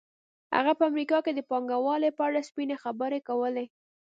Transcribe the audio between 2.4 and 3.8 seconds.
سپینې خبرې کولې